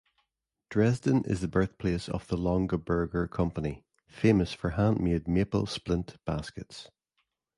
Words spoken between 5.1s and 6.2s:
maple splint